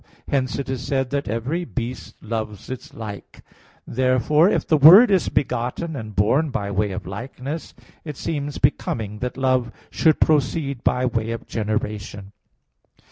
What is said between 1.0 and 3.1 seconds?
that "every beast loves its